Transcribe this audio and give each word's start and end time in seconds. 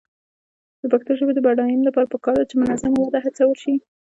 د 0.81 0.83
پښتو 0.93 1.11
ژبې 1.19 1.33
د 1.35 1.39
بډاینې 1.45 1.83
لپاره 1.87 2.11
پکار 2.13 2.35
ده 2.39 2.45
چې 2.49 2.55
منظمه 2.61 2.99
وده 3.01 3.19
هڅول 3.25 3.51
شي. 3.63 3.73